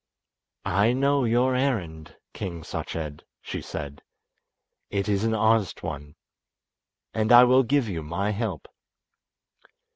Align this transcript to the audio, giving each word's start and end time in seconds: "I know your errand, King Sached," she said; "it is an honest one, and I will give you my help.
"I 0.65 0.93
know 0.93 1.25
your 1.25 1.55
errand, 1.55 2.15
King 2.33 2.63
Sached," 2.63 3.21
she 3.39 3.61
said; 3.61 4.01
"it 4.89 5.07
is 5.07 5.23
an 5.23 5.35
honest 5.35 5.83
one, 5.83 6.15
and 7.13 7.31
I 7.31 7.43
will 7.43 7.61
give 7.61 7.87
you 7.87 8.01
my 8.01 8.31
help. 8.31 8.67